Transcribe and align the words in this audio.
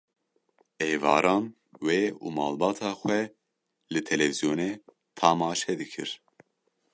Êvaran, 0.89 1.43
wê 1.85 2.03
û 2.23 2.25
malbata 2.37 2.91
xwe 3.01 3.21
li 3.93 4.01
televizyonê 4.09 4.71
tamaşe 5.17 5.73
dikir. 5.81 6.09